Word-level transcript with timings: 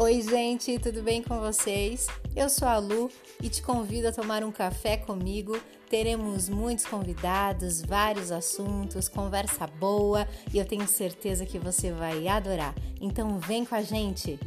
Oi, 0.00 0.22
gente, 0.22 0.78
tudo 0.78 1.02
bem 1.02 1.24
com 1.24 1.40
vocês? 1.40 2.06
Eu 2.36 2.48
sou 2.48 2.68
a 2.68 2.78
Lu 2.78 3.10
e 3.42 3.48
te 3.48 3.60
convido 3.60 4.06
a 4.06 4.12
tomar 4.12 4.44
um 4.44 4.52
café 4.52 4.96
comigo. 4.96 5.60
Teremos 5.90 6.48
muitos 6.48 6.86
convidados, 6.86 7.82
vários 7.82 8.30
assuntos, 8.30 9.08
conversa 9.08 9.66
boa 9.66 10.24
e 10.54 10.58
eu 10.58 10.64
tenho 10.64 10.86
certeza 10.86 11.44
que 11.44 11.58
você 11.58 11.90
vai 11.90 12.28
adorar. 12.28 12.76
Então, 13.00 13.40
vem 13.40 13.64
com 13.64 13.74
a 13.74 13.82
gente! 13.82 14.38